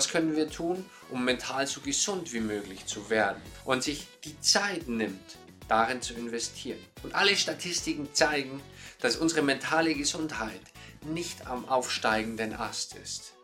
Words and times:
was 0.00 0.08
können 0.08 0.34
wir 0.34 0.48
tun, 0.48 0.82
um 1.10 1.26
mental 1.26 1.66
so 1.66 1.82
gesund 1.82 2.32
wie 2.32 2.40
möglich 2.40 2.86
zu 2.86 3.10
werden 3.10 3.42
und 3.66 3.82
sich 3.82 4.06
die 4.24 4.40
Zeit 4.40 4.88
nimmt, 4.88 5.36
darin 5.68 6.00
zu 6.00 6.14
investieren. 6.14 6.78
Und 7.02 7.14
alle 7.14 7.36
Statistiken 7.36 8.08
zeigen, 8.14 8.62
dass 9.02 9.18
unsere 9.18 9.42
mentale 9.42 9.92
Gesundheit 9.92 10.62
nicht 11.02 11.46
am 11.46 11.68
aufsteigenden 11.68 12.54
Ast 12.54 12.94
ist. 12.94 13.34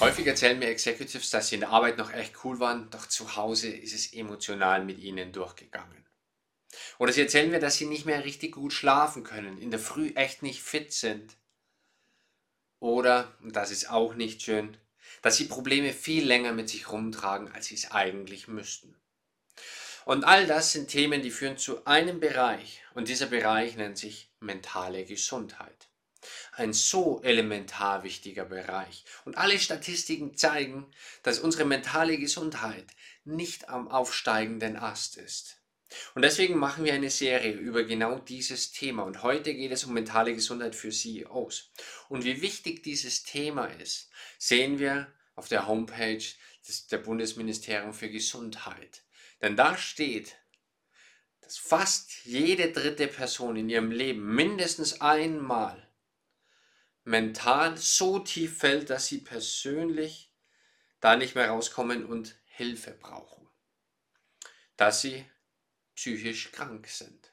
Häufig 0.00 0.26
erzählen 0.26 0.58
mir 0.58 0.68
Executives, 0.68 1.28
dass 1.28 1.48
sie 1.48 1.56
in 1.56 1.60
der 1.60 1.70
Arbeit 1.70 1.98
noch 1.98 2.14
echt 2.14 2.32
cool 2.44 2.60
waren, 2.60 2.88
doch 2.88 3.06
zu 3.08 3.36
Hause 3.36 3.68
ist 3.68 3.94
es 3.94 4.14
emotional 4.14 4.82
mit 4.82 5.00
ihnen 5.00 5.32
durchgegangen. 5.32 6.06
Oder 6.98 7.12
sie 7.12 7.20
erzählen 7.20 7.50
mir, 7.50 7.60
dass 7.60 7.76
sie 7.76 7.84
nicht 7.84 8.06
mehr 8.06 8.24
richtig 8.24 8.52
gut 8.52 8.72
schlafen 8.72 9.22
können, 9.22 9.58
in 9.58 9.70
der 9.70 9.80
Früh 9.80 10.12
echt 10.14 10.42
nicht 10.42 10.62
fit 10.62 10.94
sind. 10.94 11.36
Oder, 12.86 13.36
und 13.42 13.56
das 13.56 13.72
ist 13.72 13.90
auch 13.90 14.14
nicht 14.14 14.42
schön, 14.42 14.76
dass 15.20 15.36
sie 15.36 15.46
Probleme 15.46 15.92
viel 15.92 16.24
länger 16.24 16.52
mit 16.52 16.68
sich 16.68 16.92
rumtragen, 16.92 17.50
als 17.50 17.66
sie 17.66 17.74
es 17.74 17.90
eigentlich 17.90 18.46
müssten. 18.46 18.94
Und 20.04 20.22
all 20.22 20.46
das 20.46 20.70
sind 20.70 20.86
Themen, 20.86 21.20
die 21.20 21.32
führen 21.32 21.58
zu 21.58 21.84
einem 21.84 22.20
Bereich, 22.20 22.84
und 22.94 23.08
dieser 23.08 23.26
Bereich 23.26 23.76
nennt 23.76 23.98
sich 23.98 24.30
mentale 24.38 25.04
Gesundheit. 25.04 25.88
Ein 26.52 26.72
so 26.72 27.20
elementar 27.24 28.04
wichtiger 28.04 28.44
Bereich. 28.44 29.04
Und 29.24 29.36
alle 29.36 29.58
Statistiken 29.58 30.36
zeigen, 30.36 30.86
dass 31.24 31.40
unsere 31.40 31.64
mentale 31.64 32.18
Gesundheit 32.18 32.86
nicht 33.24 33.68
am 33.68 33.88
aufsteigenden 33.88 34.76
Ast 34.76 35.16
ist. 35.16 35.56
Und 36.14 36.22
deswegen 36.22 36.58
machen 36.58 36.84
wir 36.84 36.94
eine 36.94 37.10
Serie 37.10 37.52
über 37.52 37.84
genau 37.84 38.18
dieses 38.18 38.72
Thema. 38.72 39.04
Und 39.04 39.22
heute 39.22 39.54
geht 39.54 39.72
es 39.72 39.84
um 39.84 39.94
mentale 39.94 40.34
Gesundheit 40.34 40.74
für 40.74 40.90
CEOs. 40.90 41.72
Und 42.08 42.24
wie 42.24 42.42
wichtig 42.42 42.82
dieses 42.82 43.22
Thema 43.22 43.66
ist, 43.66 44.10
sehen 44.38 44.78
wir 44.78 45.12
auf 45.34 45.48
der 45.48 45.66
Homepage 45.66 46.22
des, 46.66 46.86
der 46.88 46.98
Bundesministerium 46.98 47.94
für 47.94 48.10
Gesundheit. 48.10 49.02
Denn 49.40 49.56
da 49.56 49.76
steht, 49.76 50.36
dass 51.42 51.58
fast 51.58 52.24
jede 52.24 52.72
dritte 52.72 53.06
Person 53.06 53.56
in 53.56 53.68
ihrem 53.68 53.90
Leben 53.92 54.34
mindestens 54.34 55.00
einmal 55.00 55.86
mental 57.04 57.76
so 57.76 58.18
tief 58.18 58.58
fällt, 58.58 58.90
dass 58.90 59.06
sie 59.06 59.18
persönlich 59.18 60.32
da 61.00 61.16
nicht 61.16 61.36
mehr 61.36 61.50
rauskommen 61.50 62.04
und 62.04 62.36
Hilfe 62.46 62.90
brauchen. 62.90 63.46
Dass 64.76 65.02
sie 65.02 65.24
psychisch 65.96 66.52
krank 66.52 66.86
sind. 66.88 67.32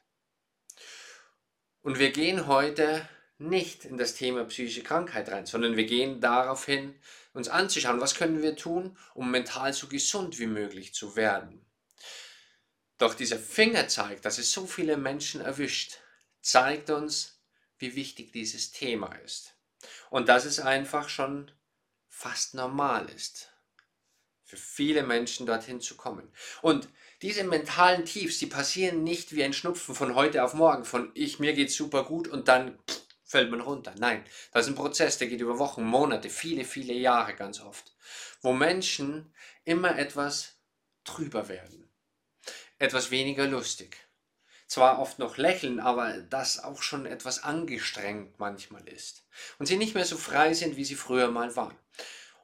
Und 1.82 2.00
wir 2.00 2.12
gehen 2.12 2.48
heute 2.48 3.08
nicht 3.38 3.86
in 3.86 3.98
das 3.98 4.16
Thema 4.16 4.46
psychische 4.46 4.84
Krankheit 4.84 5.30
rein, 5.30 5.46
sondern 5.46 5.76
wir 5.76 5.86
gehen 5.86 6.22
darauf 6.22 6.66
hin, 6.66 6.96
uns 7.34 7.50
anzuschauen, 7.50 8.00
was 8.00 8.16
können 8.16 8.42
wir 8.42 8.56
tun, 8.56 8.98
um 9.14 9.30
mental 9.30 9.74
so 9.74 9.88
gesund 9.88 10.40
wie 10.40 10.48
möglich 10.48 10.94
zu 10.94 11.16
werden. 11.16 11.66
Doch 12.98 13.16
dieser 13.16 13.38
Fingerzeig, 13.40 14.22
dass 14.22 14.38
es 14.38 14.52
so 14.52 14.66
viele 14.66 14.98
Menschen 14.98 15.42
erwischt, 15.42 16.00
zeigt 16.42 16.90
uns, 16.90 17.42
wie 17.78 17.96
wichtig 17.96 18.32
dieses 18.32 18.72
Thema 18.72 19.14
ist. 19.26 19.56
Und 20.10 20.30
dass 20.30 20.46
es 20.46 20.60
einfach 20.60 21.10
schon 21.10 21.52
fast 22.08 22.54
normal 22.54 23.10
ist, 23.10 23.52
für 24.44 24.56
viele 24.56 25.04
Menschen 25.04 25.46
dorthin 25.46 25.82
zu 25.82 25.98
kommen. 25.98 26.32
Und 26.62 26.88
diese 27.24 27.46
mentalen 27.46 28.04
Tiefs, 28.04 28.38
die 28.38 28.48
passieren 28.48 29.04
nicht 29.04 29.34
wie 29.34 29.46
ein 29.46 29.54
Schnupfen 29.54 29.96
von 29.96 30.14
heute 30.14 30.44
auf 30.44 30.54
morgen, 30.54 30.84
von 30.84 31.10
ich, 31.14 31.40
mir 31.40 31.54
geht's 31.54 31.74
super 31.74 32.04
gut 32.04 32.28
und 32.28 32.50
dann 32.50 32.78
fällt 33.24 33.50
man 33.50 33.62
runter. 33.62 33.96
Nein, 33.98 34.24
das 34.52 34.66
ist 34.66 34.74
ein 34.74 34.76
Prozess, 34.76 35.18
der 35.18 35.28
geht 35.28 35.40
über 35.40 35.58
Wochen, 35.58 35.84
Monate, 35.84 36.30
viele, 36.30 36.66
viele 36.66 36.94
Jahre 36.94 37.34
ganz 37.34 37.62
oft, 37.62 37.96
wo 38.42 38.52
Menschen 38.52 39.34
immer 39.64 39.98
etwas 39.98 40.58
trüber 41.06 41.48
werden, 41.48 41.90
etwas 42.78 43.10
weniger 43.10 43.48
lustig. 43.48 43.98
Zwar 44.68 45.00
oft 45.00 45.18
noch 45.18 45.38
lächeln, 45.38 45.80
aber 45.80 46.18
das 46.18 46.62
auch 46.62 46.82
schon 46.82 47.06
etwas 47.06 47.42
angestrengt 47.42 48.38
manchmal 48.38 48.86
ist. 48.90 49.24
Und 49.60 49.68
sie 49.68 49.78
nicht 49.78 49.96
mehr 49.96 50.06
so 50.06 50.18
frei 50.18 50.54
sind, 50.54 50.76
wie 50.76 50.86
sie 50.86 50.96
früher 50.96 51.30
mal 51.30 51.56
waren. 51.56 51.78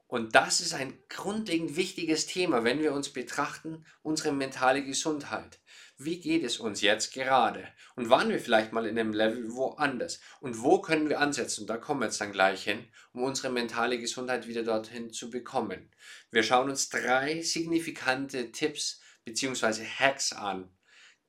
Und 0.09 0.33
das 0.33 0.59
ist 0.59 0.73
ein 0.73 0.97
grundlegend 1.07 1.75
wichtiges 1.75 2.25
Thema, 2.25 2.63
wenn 2.63 2.81
wir 2.81 2.93
uns 2.93 3.09
betrachten, 3.09 3.85
unsere 4.01 4.31
mentale 4.31 4.83
Gesundheit. 4.83 5.59
Wie 5.99 6.19
geht 6.19 6.43
es 6.43 6.57
uns 6.57 6.81
jetzt 6.81 7.13
gerade? 7.13 7.67
Und 7.95 8.09
waren 8.09 8.29
wir 8.29 8.39
vielleicht 8.39 8.73
mal 8.73 8.87
in 8.87 8.97
einem 8.97 9.13
Level 9.13 9.53
woanders? 9.53 10.19
Und 10.39 10.63
wo 10.63 10.81
können 10.81 11.09
wir 11.09 11.19
ansetzen? 11.19 11.61
Und 11.61 11.67
da 11.67 11.77
kommen 11.77 11.99
wir 11.99 12.07
jetzt 12.07 12.19
dann 12.19 12.31
gleich 12.31 12.63
hin, 12.63 12.87
um 13.13 13.21
unsere 13.21 13.51
mentale 13.51 13.99
Gesundheit 13.99 14.47
wieder 14.47 14.63
dorthin 14.63 15.13
zu 15.13 15.29
bekommen. 15.29 15.91
Wir 16.31 16.41
schauen 16.41 16.71
uns 16.71 16.89
drei 16.89 17.43
signifikante 17.43 18.51
Tipps 18.51 19.01
bzw. 19.25 19.85
Hacks 19.85 20.33
an, 20.33 20.75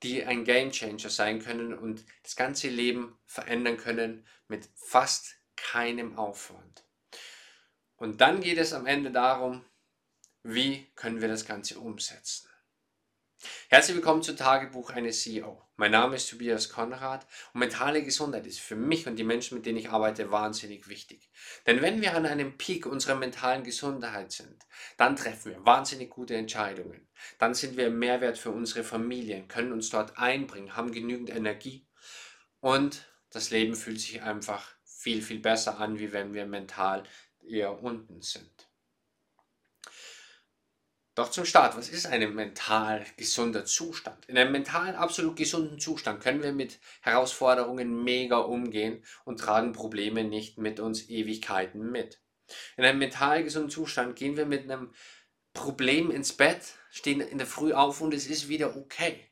die 0.01 0.25
ein 0.25 0.43
Game 0.43 0.71
Changer 0.71 1.11
sein 1.11 1.39
können 1.39 1.77
und 1.77 2.03
das 2.23 2.35
ganze 2.35 2.67
Leben 2.67 3.15
verändern 3.27 3.77
können 3.77 4.25
mit 4.47 4.67
fast 4.73 5.35
keinem 5.55 6.17
Aufwand. 6.17 6.83
Und 8.01 8.19
dann 8.19 8.41
geht 8.41 8.57
es 8.57 8.73
am 8.73 8.87
Ende 8.87 9.11
darum, 9.11 9.63
wie 10.41 10.87
können 10.95 11.21
wir 11.21 11.27
das 11.27 11.45
Ganze 11.45 11.79
umsetzen. 11.79 12.49
Herzlich 13.69 13.95
willkommen 13.95 14.23
zu 14.23 14.35
Tagebuch 14.35 14.89
eines 14.89 15.21
CEO. 15.21 15.61
Mein 15.75 15.91
Name 15.91 16.15
ist 16.15 16.27
Tobias 16.27 16.69
Konrad 16.69 17.27
und 17.53 17.59
mentale 17.59 18.03
Gesundheit 18.03 18.47
ist 18.47 18.59
für 18.59 18.75
mich 18.75 19.05
und 19.05 19.17
die 19.17 19.23
Menschen, 19.23 19.53
mit 19.55 19.67
denen 19.67 19.77
ich 19.77 19.91
arbeite, 19.91 20.31
wahnsinnig 20.31 20.87
wichtig. 20.87 21.29
Denn 21.67 21.83
wenn 21.83 22.01
wir 22.01 22.15
an 22.15 22.25
einem 22.25 22.57
Peak 22.57 22.87
unserer 22.87 23.13
mentalen 23.13 23.63
Gesundheit 23.63 24.31
sind, 24.31 24.65
dann 24.97 25.15
treffen 25.15 25.51
wir 25.51 25.63
wahnsinnig 25.63 26.09
gute 26.09 26.33
Entscheidungen. 26.33 27.07
Dann 27.37 27.53
sind 27.53 27.77
wir 27.77 27.91
Mehrwert 27.91 28.39
für 28.39 28.49
unsere 28.49 28.83
Familien, 28.83 29.47
können 29.47 29.73
uns 29.73 29.91
dort 29.91 30.17
einbringen, 30.17 30.75
haben 30.75 30.91
genügend 30.91 31.29
Energie 31.29 31.85
und 32.61 33.05
das 33.29 33.51
Leben 33.51 33.75
fühlt 33.75 34.01
sich 34.01 34.23
einfach 34.23 34.73
viel, 34.85 35.21
viel 35.21 35.39
besser 35.39 35.79
an, 35.79 35.99
wie 35.99 36.11
wenn 36.11 36.33
wir 36.33 36.47
mental 36.47 37.03
eher 37.51 37.83
unten 37.83 38.21
sind. 38.21 38.71
Doch 41.13 41.29
zum 41.29 41.43
Start, 41.43 41.75
was 41.75 41.89
ist 41.89 42.05
ein 42.05 42.33
mental 42.33 43.05
gesunder 43.17 43.65
Zustand? 43.65 44.25
In 44.29 44.37
einem 44.37 44.53
mental 44.53 44.95
absolut 44.95 45.35
gesunden 45.35 45.77
Zustand 45.77 46.23
können 46.23 46.41
wir 46.41 46.53
mit 46.53 46.79
Herausforderungen 47.01 48.03
mega 48.03 48.37
umgehen 48.37 49.03
und 49.25 49.39
tragen 49.39 49.73
Probleme 49.73 50.23
nicht 50.23 50.57
mit 50.57 50.79
uns 50.79 51.09
Ewigkeiten 51.09 51.91
mit. 51.91 52.21
In 52.77 52.85
einem 52.85 52.99
mental 52.99 53.43
gesunden 53.43 53.69
Zustand 53.69 54.15
gehen 54.15 54.37
wir 54.37 54.45
mit 54.45 54.63
einem 54.63 54.93
Problem 55.53 56.11
ins 56.11 56.31
Bett, 56.31 56.75
stehen 56.89 57.19
in 57.19 57.37
der 57.37 57.47
Früh 57.47 57.73
auf 57.73 57.99
und 57.99 58.13
es 58.13 58.27
ist 58.27 58.47
wieder 58.47 58.77
okay. 58.77 59.30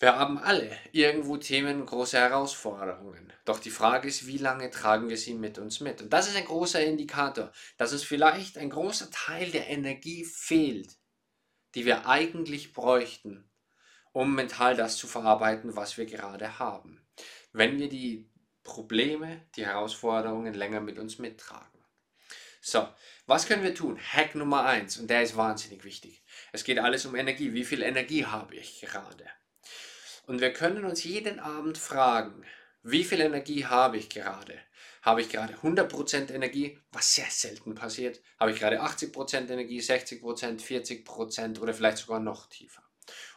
Wir 0.00 0.16
haben 0.16 0.38
alle 0.38 0.74
irgendwo 0.92 1.36
Themen, 1.36 1.84
große 1.84 2.16
Herausforderungen. 2.16 3.30
Doch 3.44 3.58
die 3.58 3.68
Frage 3.70 4.08
ist, 4.08 4.26
wie 4.26 4.38
lange 4.38 4.70
tragen 4.70 5.10
wir 5.10 5.18
sie 5.18 5.34
mit 5.34 5.58
uns 5.58 5.80
mit? 5.80 6.00
Und 6.00 6.10
das 6.10 6.26
ist 6.26 6.36
ein 6.36 6.46
großer 6.46 6.82
Indikator, 6.82 7.52
dass 7.76 7.92
uns 7.92 8.02
vielleicht 8.02 8.56
ein 8.56 8.70
großer 8.70 9.10
Teil 9.10 9.50
der 9.50 9.68
Energie 9.68 10.24
fehlt, 10.24 10.96
die 11.74 11.84
wir 11.84 12.08
eigentlich 12.08 12.72
bräuchten, 12.72 13.44
um 14.12 14.34
mental 14.34 14.74
das 14.74 14.96
zu 14.96 15.06
verarbeiten, 15.06 15.76
was 15.76 15.98
wir 15.98 16.06
gerade 16.06 16.58
haben. 16.58 17.06
Wenn 17.52 17.78
wir 17.78 17.90
die 17.90 18.26
Probleme, 18.64 19.46
die 19.54 19.66
Herausforderungen 19.66 20.54
länger 20.54 20.80
mit 20.80 20.98
uns 20.98 21.18
mittragen. 21.18 21.84
So, 22.62 22.88
was 23.26 23.46
können 23.46 23.62
wir 23.62 23.74
tun? 23.74 23.98
Hack 23.98 24.34
Nummer 24.34 24.64
eins 24.64 24.96
und 24.96 25.10
der 25.10 25.22
ist 25.22 25.36
wahnsinnig 25.36 25.84
wichtig. 25.84 26.22
Es 26.52 26.64
geht 26.64 26.78
alles 26.78 27.04
um 27.04 27.14
Energie. 27.14 27.52
Wie 27.52 27.64
viel 27.64 27.82
Energie 27.82 28.24
habe 28.24 28.56
ich 28.56 28.80
gerade? 28.80 29.26
Und 30.30 30.40
wir 30.40 30.52
können 30.52 30.84
uns 30.84 31.02
jeden 31.02 31.40
Abend 31.40 31.76
fragen, 31.76 32.44
wie 32.84 33.02
viel 33.02 33.20
Energie 33.20 33.66
habe 33.66 33.96
ich 33.96 34.08
gerade? 34.08 34.56
Habe 35.02 35.22
ich 35.22 35.28
gerade 35.28 35.54
100% 35.54 36.32
Energie, 36.32 36.78
was 36.92 37.16
sehr 37.16 37.26
selten 37.28 37.74
passiert? 37.74 38.22
Habe 38.38 38.52
ich 38.52 38.60
gerade 38.60 38.80
80% 38.80 39.50
Energie, 39.50 39.80
60%, 39.80 40.22
40% 40.60 41.58
oder 41.58 41.74
vielleicht 41.74 41.98
sogar 41.98 42.20
noch 42.20 42.48
tiefer? 42.48 42.80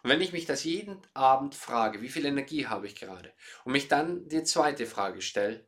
Und 0.04 0.12
wenn 0.12 0.22
ich 0.22 0.34
mich 0.34 0.46
das 0.46 0.66
jeden 0.66 1.02
Abend 1.16 1.56
frage, 1.56 2.04
wie 2.04 2.10
viel 2.10 2.28
Energie 2.28 2.68
habe 2.68 2.86
ich 2.86 2.96
gerade? 2.96 3.34
Und 3.64 3.72
mich 3.72 3.88
dann 3.88 4.30
die 4.30 4.44
zweite 4.44 4.86
Frage 4.86 5.24
stelle, 5.24 5.66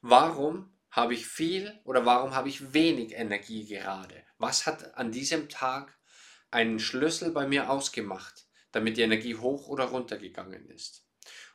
warum 0.00 0.78
habe 0.92 1.12
ich 1.12 1.26
viel 1.26 1.76
oder 1.82 2.06
warum 2.06 2.36
habe 2.36 2.50
ich 2.50 2.72
wenig 2.72 3.14
Energie 3.14 3.66
gerade? 3.66 4.22
Was 4.38 4.64
hat 4.64 4.94
an 4.94 5.10
diesem 5.10 5.48
Tag 5.48 5.98
einen 6.52 6.78
Schlüssel 6.78 7.32
bei 7.32 7.48
mir 7.48 7.68
ausgemacht? 7.68 8.47
Damit 8.72 8.96
die 8.96 9.02
Energie 9.02 9.36
hoch 9.36 9.68
oder 9.68 9.84
runter 9.84 10.18
gegangen 10.18 10.68
ist. 10.70 11.06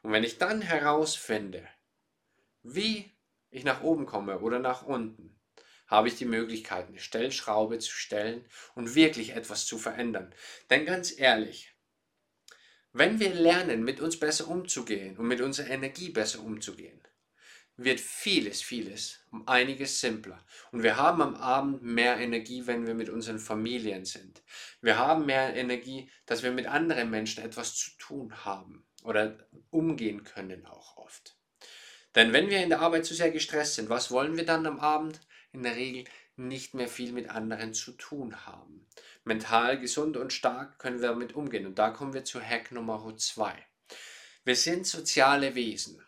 Und 0.01 0.11
wenn 0.11 0.23
ich 0.23 0.37
dann 0.37 0.61
herausfinde, 0.61 1.67
wie 2.63 3.11
ich 3.51 3.63
nach 3.63 3.83
oben 3.83 4.05
komme 4.05 4.39
oder 4.39 4.59
nach 4.59 4.83
unten, 4.83 5.39
habe 5.87 6.07
ich 6.07 6.15
die 6.15 6.25
Möglichkeit, 6.25 6.87
eine 6.87 6.99
Stellschraube 6.99 7.77
zu 7.79 7.91
stellen 7.91 8.45
und 8.73 8.95
wirklich 8.95 9.35
etwas 9.35 9.65
zu 9.65 9.77
verändern. 9.77 10.33
Denn 10.69 10.85
ganz 10.85 11.17
ehrlich, 11.17 11.75
wenn 12.93 13.19
wir 13.19 13.33
lernen, 13.33 13.83
mit 13.83 13.99
uns 13.99 14.19
besser 14.19 14.47
umzugehen 14.47 15.17
und 15.17 15.27
mit 15.27 15.41
unserer 15.41 15.69
Energie 15.69 16.09
besser 16.09 16.39
umzugehen, 16.41 17.02
wird 17.77 17.99
vieles, 17.99 18.61
vieles 18.61 19.19
um 19.31 19.47
einiges 19.47 19.99
simpler. 19.99 20.43
Und 20.71 20.83
wir 20.83 20.97
haben 20.97 21.21
am 21.21 21.35
Abend 21.35 21.81
mehr 21.81 22.17
Energie, 22.17 22.67
wenn 22.67 22.85
wir 22.85 22.93
mit 22.93 23.09
unseren 23.09 23.39
Familien 23.39 24.05
sind. 24.05 24.43
Wir 24.81 24.97
haben 24.97 25.25
mehr 25.25 25.55
Energie, 25.55 26.09
dass 26.25 26.43
wir 26.43 26.51
mit 26.51 26.67
anderen 26.67 27.09
Menschen 27.09 27.43
etwas 27.43 27.75
zu 27.75 27.91
tun 27.97 28.45
haben 28.45 28.85
oder 29.03 29.37
umgehen 29.71 30.23
können 30.23 30.65
auch 30.65 30.97
oft. 30.97 31.35
Denn 32.15 32.31
wenn 32.31 32.49
wir 32.49 32.61
in 32.61 32.69
der 32.69 32.81
Arbeit 32.81 33.05
zu 33.05 33.15
sehr 33.15 33.31
gestresst 33.31 33.75
sind, 33.75 33.89
was 33.89 34.11
wollen 34.11 34.37
wir 34.37 34.45
dann 34.45 34.67
am 34.67 34.79
Abend? 34.79 35.19
In 35.51 35.63
der 35.63 35.75
Regel 35.75 36.05
nicht 36.35 36.73
mehr 36.73 36.87
viel 36.87 37.11
mit 37.11 37.29
anderen 37.29 37.73
zu 37.73 37.91
tun 37.91 38.45
haben. 38.45 38.87
Mental 39.23 39.79
gesund 39.79 40.17
und 40.17 40.33
stark 40.33 40.79
können 40.79 41.01
wir 41.01 41.09
damit 41.09 41.33
umgehen. 41.33 41.65
Und 41.65 41.79
da 41.79 41.89
kommen 41.91 42.13
wir 42.13 42.25
zu 42.25 42.41
Hack 42.41 42.71
Nummer 42.71 43.15
2. 43.15 43.53
Wir 44.43 44.55
sind 44.55 44.85
soziale 44.85 45.55
Wesen. 45.55 46.03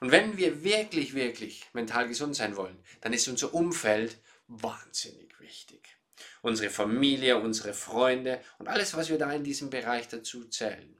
Und 0.00 0.10
wenn 0.10 0.36
wir 0.36 0.62
wirklich, 0.62 1.14
wirklich 1.14 1.66
mental 1.72 2.08
gesund 2.08 2.36
sein 2.36 2.56
wollen, 2.56 2.82
dann 3.00 3.12
ist 3.12 3.28
unser 3.28 3.52
Umfeld 3.54 4.18
wahnsinnig 4.48 5.38
wichtig. 5.40 5.96
Unsere 6.42 6.70
Familie, 6.70 7.38
unsere 7.38 7.74
Freunde 7.74 8.40
und 8.58 8.68
alles, 8.68 8.96
was 8.96 9.10
wir 9.10 9.18
da 9.18 9.32
in 9.32 9.44
diesem 9.44 9.70
Bereich 9.70 10.08
dazu 10.08 10.48
zählen. 10.48 10.96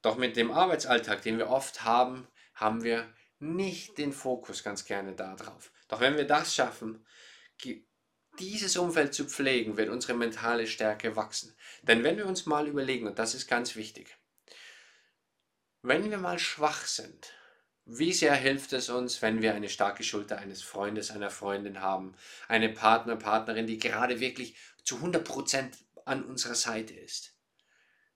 Doch 0.00 0.16
mit 0.16 0.36
dem 0.36 0.50
Arbeitsalltag, 0.50 1.22
den 1.22 1.38
wir 1.38 1.48
oft 1.48 1.84
haben, 1.84 2.26
haben 2.54 2.82
wir 2.82 3.12
nicht 3.38 3.98
den 3.98 4.12
Fokus 4.12 4.62
ganz 4.64 4.84
gerne 4.84 5.14
darauf. 5.14 5.72
Doch 5.88 6.00
wenn 6.00 6.16
wir 6.16 6.26
das 6.26 6.54
schaffen, 6.54 7.04
dieses 8.38 8.76
Umfeld 8.76 9.14
zu 9.14 9.26
pflegen, 9.26 9.76
wird 9.76 9.90
unsere 9.90 10.14
mentale 10.14 10.66
Stärke 10.66 11.16
wachsen. 11.16 11.54
Denn 11.82 12.02
wenn 12.02 12.16
wir 12.16 12.26
uns 12.26 12.46
mal 12.46 12.66
überlegen, 12.66 13.06
und 13.06 13.18
das 13.18 13.34
ist 13.34 13.46
ganz 13.46 13.76
wichtig, 13.76 14.16
wenn 15.82 16.10
wir 16.10 16.18
mal 16.18 16.38
schwach 16.38 16.86
sind, 16.86 17.32
wie 17.84 18.12
sehr 18.12 18.34
hilft 18.34 18.72
es 18.72 18.88
uns, 18.88 19.22
wenn 19.22 19.42
wir 19.42 19.54
eine 19.54 19.68
starke 19.68 20.04
Schulter 20.04 20.38
eines 20.38 20.62
Freundes, 20.62 21.10
einer 21.10 21.30
Freundin 21.30 21.80
haben, 21.80 22.14
eine 22.48 22.68
Partner, 22.68 23.16
Partnerin, 23.16 23.66
die 23.66 23.78
gerade 23.78 24.20
wirklich 24.20 24.56
zu 24.84 24.96
100% 24.96 25.72
an 26.04 26.24
unserer 26.24 26.54
Seite 26.54 26.94
ist. 26.94 27.34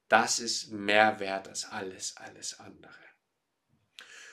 Das 0.09 0.39
ist 0.39 0.71
mehr 0.71 1.19
wert 1.19 1.49
als 1.49 1.65
alles, 1.65 2.17
alles 2.17 2.61
andere. 2.61 2.95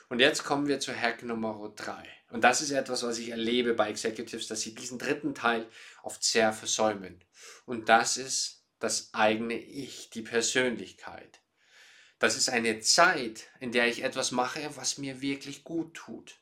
Und 0.10 0.20
jetzt 0.20 0.44
kommen 0.44 0.68
wir 0.68 0.80
zu 0.80 0.96
Hack 0.96 1.24
Nummer 1.24 1.74
3. 1.76 2.08
Und 2.30 2.44
das 2.44 2.62
ist 2.62 2.72
etwas, 2.72 3.02
was 3.02 3.18
ich 3.18 3.30
erlebe 3.30 3.74
bei 3.74 3.90
Executives, 3.90 4.48
dass 4.48 4.62
sie 4.62 4.76
diesen 4.76 5.00
dritten 5.00 5.34
Teil 5.34 5.68
oft 6.04 6.24
sehr 6.24 6.54
versäumen. 6.54 7.24
Und 7.66 7.90
das 7.90 8.18
ist 8.18 8.64
das 8.78 9.14
eigene 9.14 9.56
Ich, 9.56 10.12
die 10.12 10.22
Persönlichkeit. 10.22 11.40
Das 12.20 12.38
ist 12.38 12.50
eine 12.50 12.80
Zeit, 12.80 13.50
in 13.60 13.72
der 13.72 13.88
ich 13.88 14.04
etwas 14.04 14.32
mache, 14.32 14.70
was 14.76 14.98
mir 14.98 15.22
wirklich 15.22 15.64
gut 15.64 15.94
tut. 15.94 16.40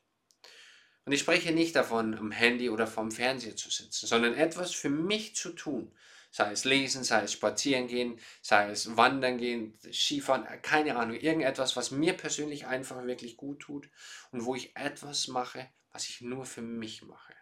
Und 1.04 1.12
ich 1.12 1.20
spreche 1.20 1.52
nicht 1.52 1.74
davon, 1.74 2.14
am 2.14 2.30
Handy 2.30 2.70
oder 2.70 2.86
vom 2.86 3.10
Fernseher 3.10 3.56
zu 3.56 3.70
sitzen, 3.70 4.06
sondern 4.06 4.34
etwas 4.34 4.72
für 4.72 4.90
mich 4.90 5.34
zu 5.34 5.50
tun. 5.50 5.92
Sei 6.30 6.52
es 6.52 6.64
lesen, 6.64 7.04
sei 7.04 7.24
es 7.24 7.32
spazieren 7.32 7.88
gehen, 7.88 8.18
sei 8.40 8.70
es 8.70 8.96
wandern 8.96 9.36
gehen, 9.36 9.78
Skifahren, 9.92 10.46
keine 10.62 10.96
Ahnung, 10.96 11.16
irgendetwas, 11.16 11.76
was 11.76 11.90
mir 11.90 12.14
persönlich 12.14 12.66
einfach 12.66 13.04
wirklich 13.04 13.36
gut 13.36 13.60
tut 13.60 13.90
und 14.30 14.44
wo 14.44 14.54
ich 14.54 14.74
etwas 14.76 15.28
mache, 15.28 15.68
was 15.90 16.08
ich 16.08 16.22
nur 16.22 16.46
für 16.46 16.62
mich 16.62 17.02
mache. 17.02 17.34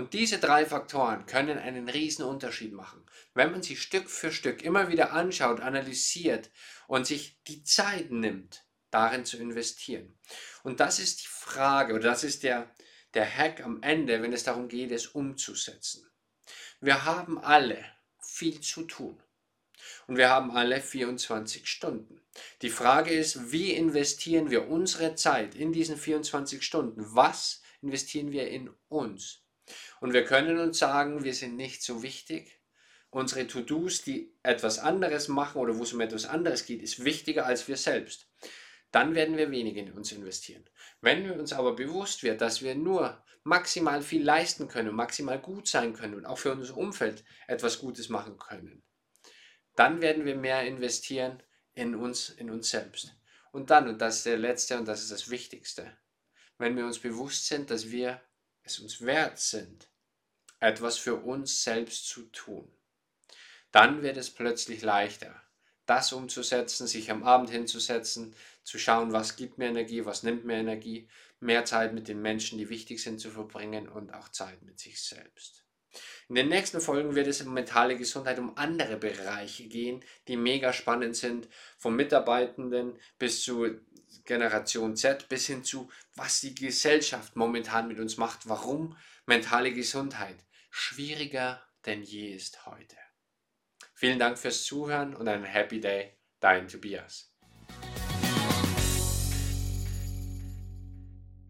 Und 0.00 0.14
diese 0.14 0.38
drei 0.38 0.64
Faktoren 0.64 1.26
können 1.26 1.58
einen 1.58 1.86
riesen 1.86 2.24
Unterschied 2.24 2.72
machen, 2.72 3.04
wenn 3.34 3.52
man 3.52 3.62
sie 3.62 3.76
Stück 3.76 4.08
für 4.08 4.32
Stück 4.32 4.62
immer 4.62 4.88
wieder 4.88 5.12
anschaut, 5.12 5.60
analysiert 5.60 6.50
und 6.88 7.06
sich 7.06 7.38
die 7.46 7.64
Zeit 7.64 8.10
nimmt, 8.10 8.64
darin 8.90 9.26
zu 9.26 9.36
investieren. 9.36 10.18
Und 10.62 10.80
das 10.80 11.00
ist 11.00 11.20
die 11.20 11.28
Frage 11.28 11.92
oder 11.92 12.04
das 12.04 12.24
ist 12.24 12.44
der, 12.44 12.74
der 13.12 13.26
Hack 13.30 13.62
am 13.62 13.82
Ende, 13.82 14.22
wenn 14.22 14.32
es 14.32 14.42
darum 14.42 14.68
geht, 14.68 14.90
es 14.90 15.06
umzusetzen. 15.06 16.10
Wir 16.80 17.04
haben 17.04 17.38
alle 17.38 17.84
viel 18.22 18.58
zu 18.62 18.84
tun. 18.84 19.22
Und 20.06 20.16
wir 20.16 20.30
haben 20.30 20.50
alle 20.50 20.80
24 20.80 21.68
Stunden. 21.68 22.22
Die 22.62 22.70
Frage 22.70 23.10
ist, 23.10 23.52
wie 23.52 23.74
investieren 23.74 24.50
wir 24.50 24.66
unsere 24.66 25.14
Zeit 25.14 25.54
in 25.54 25.74
diesen 25.74 25.98
24 25.98 26.62
Stunden? 26.62 27.04
Was 27.14 27.60
investieren 27.82 28.32
wir 28.32 28.48
in 28.48 28.70
uns? 28.88 29.44
Und 30.00 30.12
wir 30.12 30.24
können 30.24 30.58
uns 30.58 30.78
sagen, 30.78 31.24
wir 31.24 31.34
sind 31.34 31.56
nicht 31.56 31.82
so 31.82 32.02
wichtig. 32.02 32.60
Unsere 33.10 33.46
To-Dos, 33.46 34.02
die 34.02 34.32
etwas 34.42 34.78
anderes 34.78 35.28
machen 35.28 35.60
oder 35.60 35.76
wo 35.76 35.82
es 35.82 35.92
um 35.92 36.00
etwas 36.00 36.26
anderes 36.26 36.64
geht, 36.64 36.82
ist 36.82 37.04
wichtiger 37.04 37.46
als 37.46 37.66
wir 37.66 37.76
selbst. 37.76 38.28
Dann 38.92 39.14
werden 39.14 39.36
wir 39.36 39.50
wenig 39.50 39.76
in 39.76 39.92
uns 39.92 40.12
investieren. 40.12 40.68
Wenn 41.00 41.24
wir 41.24 41.38
uns 41.38 41.52
aber 41.52 41.74
bewusst 41.74 42.22
wird, 42.22 42.40
dass 42.40 42.62
wir 42.62 42.74
nur 42.74 43.22
maximal 43.44 44.02
viel 44.02 44.22
leisten 44.22 44.68
können, 44.68 44.94
maximal 44.94 45.38
gut 45.38 45.66
sein 45.68 45.94
können 45.94 46.14
und 46.14 46.26
auch 46.26 46.38
für 46.38 46.52
unser 46.52 46.76
Umfeld 46.76 47.24
etwas 47.46 47.78
Gutes 47.78 48.08
machen 48.08 48.38
können, 48.38 48.82
dann 49.76 50.00
werden 50.02 50.24
wir 50.24 50.36
mehr 50.36 50.64
investieren 50.64 51.42
in 51.74 51.94
uns, 51.94 52.28
in 52.30 52.50
uns 52.50 52.70
selbst. 52.70 53.16
Und 53.52 53.70
dann, 53.70 53.88
und 53.88 54.00
das 54.00 54.18
ist 54.18 54.26
der 54.26 54.38
letzte 54.38 54.78
und 54.78 54.86
das 54.86 55.02
ist 55.02 55.10
das 55.10 55.30
Wichtigste, 55.30 55.96
wenn 56.58 56.76
wir 56.76 56.84
uns 56.84 56.98
bewusst 56.98 57.46
sind, 57.46 57.70
dass 57.70 57.90
wir 57.90 58.20
es 58.62 58.78
uns 58.78 59.00
wert 59.00 59.38
sind, 59.38 59.88
etwas 60.58 60.98
für 60.98 61.16
uns 61.16 61.62
selbst 61.62 62.06
zu 62.06 62.22
tun, 62.24 62.70
dann 63.72 64.02
wird 64.02 64.16
es 64.16 64.30
plötzlich 64.30 64.82
leichter, 64.82 65.42
das 65.86 66.12
umzusetzen, 66.12 66.86
sich 66.86 67.10
am 67.10 67.24
Abend 67.24 67.50
hinzusetzen, 67.50 68.34
zu 68.62 68.78
schauen, 68.78 69.12
was 69.12 69.36
gibt 69.36 69.58
mir 69.58 69.68
Energie, 69.68 70.04
was 70.04 70.22
nimmt 70.22 70.44
mir 70.44 70.56
Energie, 70.56 71.08
mehr 71.40 71.64
Zeit 71.64 71.94
mit 71.94 72.06
den 72.06 72.22
Menschen, 72.22 72.58
die 72.58 72.68
wichtig 72.68 73.02
sind, 73.02 73.20
zu 73.20 73.30
verbringen 73.30 73.88
und 73.88 74.12
auch 74.14 74.28
Zeit 74.28 74.62
mit 74.62 74.78
sich 74.78 75.02
selbst. 75.02 75.64
In 76.28 76.36
den 76.36 76.48
nächsten 76.48 76.80
Folgen 76.80 77.16
wird 77.16 77.26
es 77.26 77.42
um 77.42 77.52
mentale 77.52 77.96
Gesundheit, 77.96 78.38
um 78.38 78.56
andere 78.56 78.96
Bereiche 78.96 79.64
gehen, 79.64 80.04
die 80.28 80.36
mega 80.36 80.72
spannend 80.72 81.16
sind, 81.16 81.48
vom 81.76 81.96
Mitarbeitenden 81.96 82.96
bis 83.18 83.42
zu 83.42 83.80
Generation 84.24 84.96
Z 84.96 85.28
bis 85.28 85.46
hin 85.46 85.64
zu, 85.64 85.90
was 86.14 86.40
die 86.40 86.54
Gesellschaft 86.54 87.36
momentan 87.36 87.88
mit 87.88 87.98
uns 87.98 88.16
macht, 88.16 88.48
warum 88.48 88.96
mentale 89.26 89.72
Gesundheit 89.72 90.44
schwieriger 90.70 91.62
denn 91.86 92.02
je 92.02 92.34
ist 92.34 92.66
heute. 92.66 92.96
Vielen 93.94 94.18
Dank 94.18 94.38
fürs 94.38 94.64
Zuhören 94.64 95.14
und 95.14 95.28
einen 95.28 95.44
Happy 95.44 95.80
Day, 95.80 96.16
dein 96.40 96.68
Tobias. 96.68 97.34